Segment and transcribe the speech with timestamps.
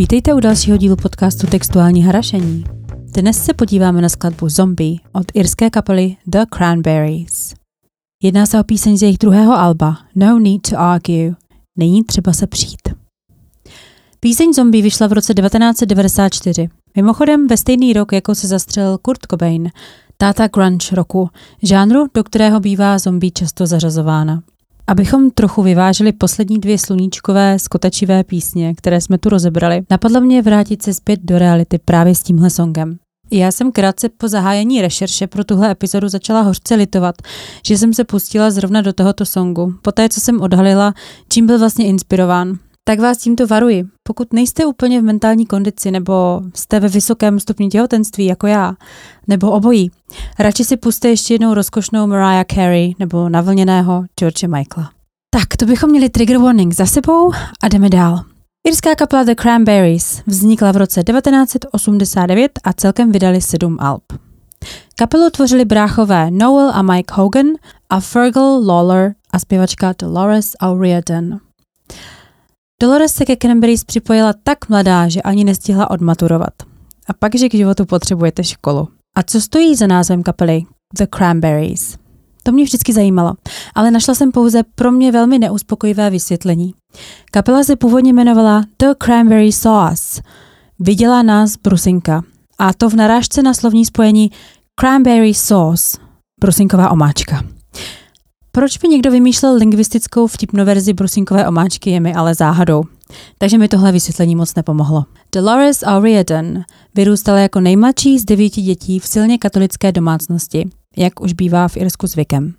[0.00, 2.64] Vítejte u dalšího dílu podcastu Textuální harašení.
[3.14, 7.54] Dnes se podíváme na skladbu Zombie od irské kapely The Cranberries.
[8.22, 11.34] Jedná se o píseň z jejich druhého alba No Need to Argue.
[11.78, 12.88] Není třeba se přijít.
[14.20, 16.68] Píseň Zombie vyšla v roce 1994.
[16.96, 19.70] Mimochodem ve stejný rok, jako se zastřelil Kurt Cobain,
[20.16, 21.28] táta grunge roku,
[21.62, 24.42] žánru, do kterého bývá zombie často zařazována.
[24.86, 30.82] Abychom trochu vyvážili poslední dvě sluníčkové skotačivé písně, které jsme tu rozebrali, napadlo mě vrátit
[30.82, 32.98] se zpět do reality právě s tímhle songem.
[33.32, 37.14] Já jsem krátce po zahájení rešerše pro tuhle epizodu začala hořce litovat,
[37.66, 40.94] že jsem se pustila zrovna do tohoto songu, poté co jsem odhalila,
[41.28, 42.58] čím byl vlastně inspirován
[42.90, 43.84] tak vás tímto varuji.
[44.02, 48.74] Pokud nejste úplně v mentální kondici nebo jste ve vysokém stupni těhotenství jako já,
[49.28, 49.90] nebo obojí,
[50.38, 54.90] radši si puste ještě jednou rozkošnou Mariah Carey nebo navlněného George Michaela.
[55.30, 58.24] Tak, to bychom měli trigger warning za sebou a jdeme dál.
[58.68, 64.02] Irská kapela The Cranberries vznikla v roce 1989 a celkem vydali sedm alb.
[64.96, 67.46] Kapelu tvořili bráchové Noel a Mike Hogan
[67.90, 71.40] a Fergal Lawler a zpěvačka Dolores O'Riordan.
[72.82, 76.52] Dolores se ke Cranberries připojila tak mladá, že ani nestihla odmaturovat.
[77.06, 78.88] A pak, že k životu potřebujete školu.
[79.16, 80.62] A co stojí za názvem kapely
[80.98, 81.96] The Cranberries?
[82.42, 83.34] To mě vždycky zajímalo,
[83.74, 86.74] ale našla jsem pouze pro mě velmi neuspokojivé vysvětlení.
[87.30, 90.22] Kapela se původně jmenovala The Cranberry Sauce.
[90.78, 92.22] Viděla nás brusinka.
[92.58, 94.30] A to v narážce na slovní spojení
[94.80, 95.98] Cranberry Sauce,
[96.40, 97.44] brusinková omáčka.
[98.52, 102.82] Proč by někdo vymýšlel lingvistickou vtipnou verzi brusinkové omáčky je mi ale záhadou.
[103.38, 105.04] Takže mi tohle vysvětlení moc nepomohlo.
[105.34, 106.62] Dolores O'Riordan
[106.94, 112.06] vyrůstala jako nejmladší z devíti dětí v silně katolické domácnosti, jak už bývá v Irsku
[112.06, 112.54] zvykem.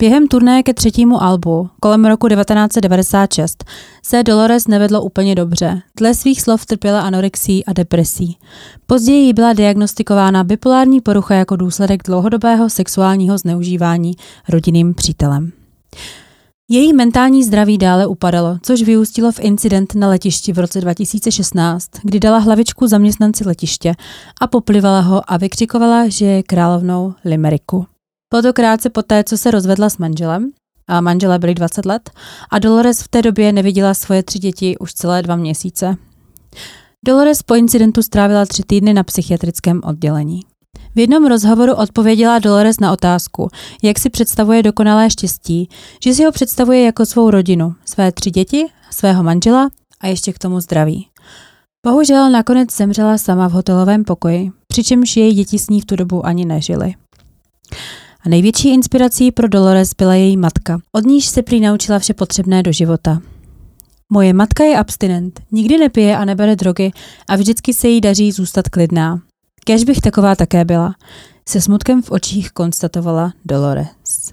[0.00, 3.64] Během turné ke třetímu albu, kolem roku 1996,
[4.02, 5.82] se Dolores nevedlo úplně dobře.
[5.98, 8.38] Dle svých slov trpěla anorexí a depresí.
[8.86, 14.12] Později jí byla diagnostikována bipolární porucha jako důsledek dlouhodobého sexuálního zneužívání
[14.48, 15.52] rodinným přítelem.
[16.70, 22.20] Její mentální zdraví dále upadalo, což vyústilo v incident na letišti v roce 2016, kdy
[22.20, 23.94] dala hlavičku zaměstnanci letiště
[24.40, 27.86] a poplivala ho a vykřikovala, že je královnou Limeriku.
[28.30, 30.50] Bylo to krátce poté, co se rozvedla s manželem,
[30.88, 32.10] a manželé byli 20 let,
[32.50, 35.96] a Dolores v té době neviděla svoje tři děti už celé dva měsíce.
[37.06, 40.40] Dolores po incidentu strávila tři týdny na psychiatrickém oddělení.
[40.94, 43.48] V jednom rozhovoru odpověděla Dolores na otázku,
[43.82, 45.68] jak si představuje dokonalé štěstí,
[46.04, 49.70] že si ho představuje jako svou rodinu, své tři děti, svého manžela
[50.00, 51.08] a ještě k tomu zdraví.
[51.86, 56.26] Bohužel nakonec zemřela sama v hotelovém pokoji, přičemž její děti s ní v tu dobu
[56.26, 56.94] ani nežily.
[58.22, 60.80] A největší inspirací pro Dolores byla její matka.
[60.92, 63.22] Od níž se prý naučila vše potřebné do života.
[64.12, 66.92] Moje matka je abstinent, nikdy nepije a nebere drogy
[67.28, 69.20] a vždycky se jí daří zůstat klidná.
[69.64, 70.94] Kež bych taková také byla,
[71.48, 74.32] se smutkem v očích konstatovala Dolores.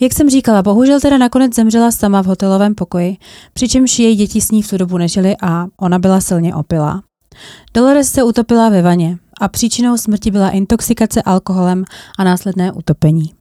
[0.00, 3.16] Jak jsem říkala, bohužel teda nakonec zemřela sama v hotelovém pokoji,
[3.52, 7.02] přičemž její děti s ní v tu dobu nežily a ona byla silně opilá.
[7.74, 11.84] Dolores se utopila ve vaně a příčinou smrti byla intoxikace alkoholem
[12.18, 13.32] a následné utopení.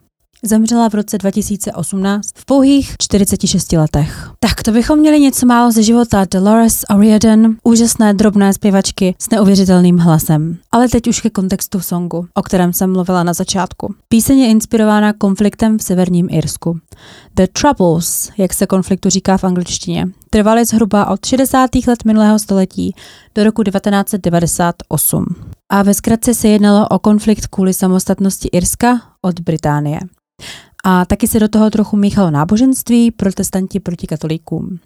[0.44, 4.30] Zemřela v roce 2018 v pouhých 46 letech.
[4.40, 9.98] Tak to bychom měli něco málo ze života Dolores O'Riordan, úžasné drobné zpěvačky s neuvěřitelným
[9.98, 10.58] hlasem.
[10.72, 13.96] Ale teď už ke kontextu songu, o kterém jsem mluvila na začátku.
[14.10, 16.80] Píseň je inspirována konfliktem v severním Irsku.
[17.36, 21.70] The Troubles, jak se konfliktu říká v angličtině, trvaly zhruba od 60.
[21.88, 22.96] let minulého století
[23.36, 25.26] do roku 1998.
[25.70, 30.00] A ve zkratce se jednalo o konflikt kvůli samostatnosti Irska od Británie.
[30.86, 34.80] A taky se do toho trochu míchalo náboženství, protestanti proti katolíkům.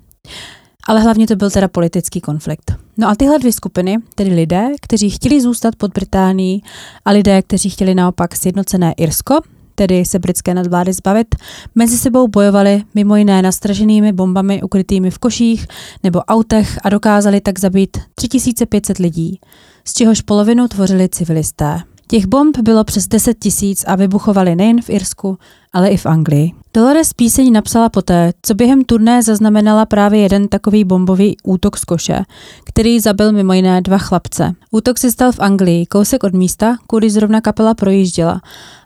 [0.87, 2.75] Ale hlavně to byl teda politický konflikt.
[2.97, 6.63] No a tyhle dvě skupiny, tedy lidé, kteří chtěli zůstat pod Británií
[7.05, 9.39] a lidé, kteří chtěli naopak sjednocené Irsko,
[9.81, 11.35] tedy se britské nadvlády zbavit,
[11.75, 15.67] mezi sebou bojovali mimo jiné nastraženými bombami ukrytými v koších
[16.03, 19.39] nebo autech a dokázali tak zabít 3500 lidí,
[19.85, 21.79] z čehož polovinu tvořili civilisté.
[22.07, 25.37] Těch bomb bylo přes 10 tisíc a vybuchovaly nejen v Irsku,
[25.73, 26.51] ale i v Anglii.
[26.73, 32.23] Dolores píseň napsala poté, co během turné zaznamenala právě jeden takový bombový útok z koše,
[32.65, 34.53] který zabil mimo jiné dva chlapce.
[34.71, 38.41] Útok se stal v Anglii, kousek od místa, kudy zrovna kapela projížděla,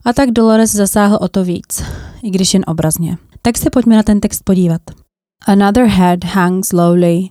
[0.05, 1.83] a tak Dolores zasáhl o to víc,
[2.23, 3.17] i když jen obrazně.
[3.41, 4.81] Tak se pojďme na ten text podívat.
[5.47, 7.29] Another head hangs lowly,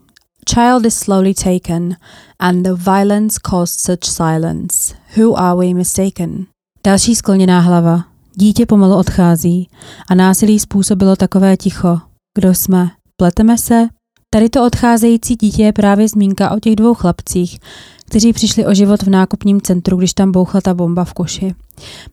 [0.54, 1.96] child is slowly taken,
[2.38, 4.94] and the violence caused such silence.
[5.16, 6.46] Who are we mistaken?
[6.84, 8.13] Další skloněná hlava.
[8.36, 9.68] Dítě pomalu odchází
[10.10, 11.98] a násilí způsobilo takové ticho.
[12.38, 12.90] Kdo jsme?
[13.16, 13.88] Pleteme se?
[14.30, 17.58] Tady to odcházející dítě je právě zmínka o těch dvou chlapcích,
[18.06, 21.54] kteří přišli o život v nákupním centru, když tam bouchla ta bomba v koši.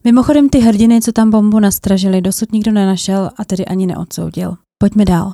[0.04, 4.56] Mimochodem ty hrdiny, co tam bombu nastražili, dosud nikdo nenašel a tedy ani neodsoudil.
[4.78, 5.34] Pojďme dál.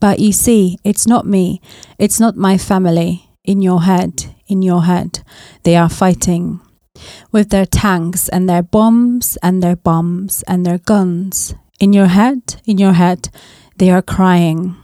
[0.00, 1.44] But you see, it's not me,
[1.98, 3.18] it's not my family.
[3.46, 4.12] In your head,
[4.48, 5.08] in your head,
[5.62, 6.67] they are fighting.
[7.32, 11.54] With their tanks and their bombs and their bombs and their guns.
[11.80, 13.18] In your head, in your head,
[13.78, 14.74] they are crying.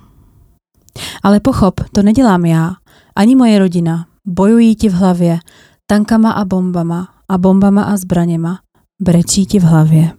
[1.22, 2.72] Ale pochop, to nedělám já,
[3.16, 4.06] ani moje rodina.
[4.26, 5.38] Bojují ti v hlavě,
[5.86, 8.58] tankama a bombama, a bombama a zbraněma.
[9.02, 10.12] Brečí ti v hlavě.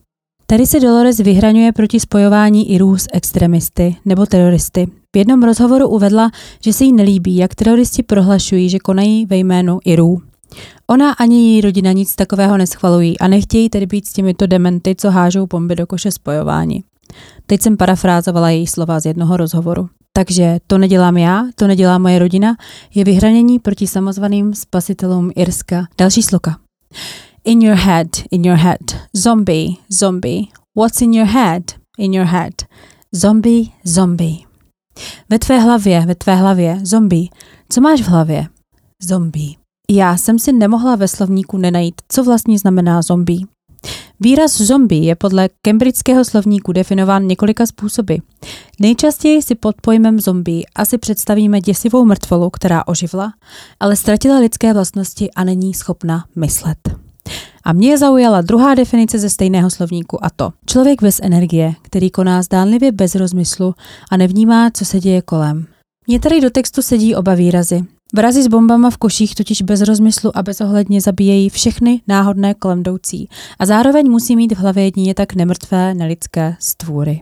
[0.48, 4.88] Tady se Dolores vyhraňuje proti spojování Irů s extremisty nebo teroristy.
[5.16, 6.32] V jednom rozhovoru uvedla,
[6.64, 10.22] že se jí nelíbí, jak teroristi prohlašují, že konají ve jménu Irů.
[10.88, 15.12] Ona ani její rodina nic takového neschvalují a nechtějí tedy být s těmito dementy, co
[15.12, 16.84] hážou bomby do koše spojování.
[17.46, 19.90] Teď jsem parafrázovala její slova z jednoho rozhovoru.
[20.14, 22.56] Takže to nedělám já, to nedělá moje rodina,
[22.96, 25.88] je vyhranění proti samozvaným spasitelům Irska.
[25.98, 26.58] Další sloka.
[27.44, 28.80] In your head, in your head.
[29.14, 30.48] Zombie, zombie.
[30.78, 31.64] What's in your head?
[31.98, 32.54] In your head.
[33.12, 34.38] Zombie, zombie.
[35.30, 36.80] Ve tvé hlavě, ve tvé hlavě.
[36.84, 37.30] Zombie.
[37.70, 38.48] Co máš v hlavě?
[39.04, 39.56] Zombie.
[39.90, 43.40] Já jsem si nemohla ve slovníku nenajít, co vlastně znamená zombie.
[44.20, 48.16] Výraz zombie je podle cambridgeského slovníku definován několika způsoby.
[48.80, 53.34] Nejčastěji si pod pojmem zombie asi představíme děsivou mrtvolu, která oživla,
[53.80, 56.78] ale ztratila lidské vlastnosti a není schopna myslet.
[57.64, 62.42] A mě zaujala druhá definice ze stejného slovníku a to člověk bez energie, který koná
[62.42, 63.76] zdánlivě bez rozmyslu
[64.12, 65.66] a nevnímá, co se děje kolem.
[66.08, 67.86] Mně tady do textu sedí oba výrazy.
[68.16, 73.30] Vrazy s bombama v koších totiž bez rozmyslu a bezohledně zabíjejí všechny náhodné kolem jdoucí
[73.60, 77.22] a zároveň musí mít v hlavě jedině tak nemrtvé nelidské stvůry.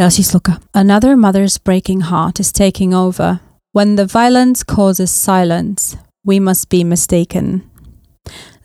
[0.00, 0.58] Další sloka.
[0.72, 3.38] Another mother's breaking heart is taking over.
[3.76, 5.96] When the violence causes silence,
[6.28, 7.60] we must be mistaken.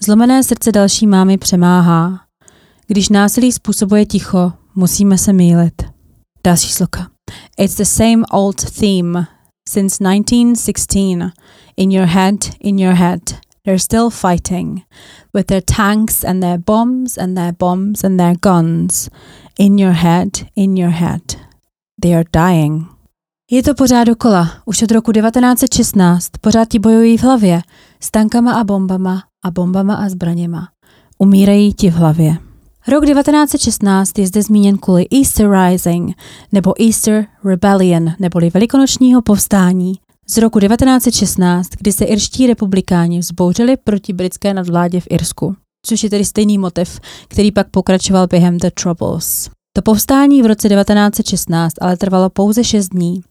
[0.05, 2.19] Zlomené srdce další mámy přemáhá.
[2.87, 5.81] Když násilí způsobuje ticho, musíme se mýlit.
[6.43, 7.07] Další sloka.
[7.57, 9.38] It's the same old theme
[9.69, 11.31] since 1916.
[11.77, 13.21] In your head, in your head,
[13.65, 14.83] they're still fighting
[15.33, 19.09] with their tanks and their bombs and their bombs and their guns.
[19.59, 21.21] In your head, in your head,
[22.01, 22.87] they are dying.
[23.51, 24.51] Je to pořád dokola.
[24.65, 27.61] Už od roku 1916 pořád ti bojují v hlavě
[27.99, 30.69] s tankama a bombama a bombama a zbraněma.
[31.17, 32.48] Umírají ti v hlavě.
[32.89, 36.15] Rok 1916 je zde zmíněn kvůli Easter Rising
[36.51, 39.93] nebo Easter Rebellion neboli velikonočního povstání
[40.29, 45.55] z roku 1916, kdy se irští republikáni vzbouřili proti britské nadvládě v Irsku,
[45.85, 49.49] což je tedy stejný motiv, který pak pokračoval během The Troubles.
[49.73, 53.21] To povstání v roce 1916 ale trvalo pouze 6 dní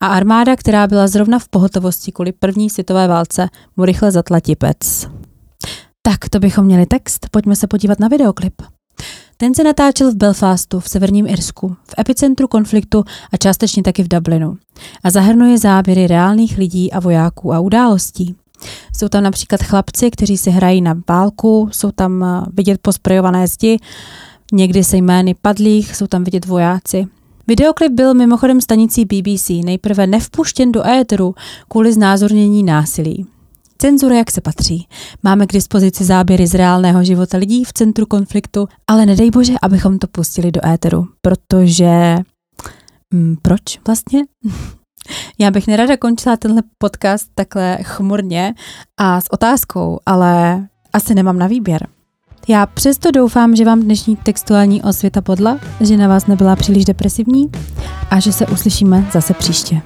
[0.00, 5.08] a armáda, která byla zrovna v pohotovosti kvůli první světové válce, mu rychle zatla tipec.
[6.02, 8.62] Tak, to bychom měli text, pojďme se podívat na videoklip.
[9.36, 14.08] Ten se natáčel v Belfastu v severním Irsku, v epicentru konfliktu a částečně taky v
[14.08, 14.56] Dublinu.
[15.04, 18.34] A zahrnuje záběry reálných lidí a vojáků a událostí.
[18.98, 23.78] Jsou tam například chlapci, kteří si hrají na válku, jsou tam eh, vidět posprejované zdi,
[24.52, 27.06] někdy se jmény padlých, jsou tam vidět vojáci.
[27.46, 31.34] Videoklip byl mimochodem stanicí BBC nejprve nevpuštěn do éteru
[31.68, 33.26] kvůli znázornění násilí.
[33.84, 34.88] Cenzura, jak se patří.
[35.22, 39.98] Máme k dispozici záběry z reálného života lidí v centru konfliktu, ale nedej bože, abychom
[39.98, 42.16] to pustili do éteru, protože...
[43.12, 44.24] Hmm, proč vlastně?
[45.38, 48.54] Já bych nerada končila tenhle podcast takhle chmurně
[48.96, 50.62] a s otázkou, ale
[50.92, 51.86] asi nemám na výběr.
[52.48, 57.50] Já přesto doufám, že vám dnešní textuální osvěta podla, že na vás nebyla příliš depresivní
[58.10, 59.82] a že se uslyšíme zase příště.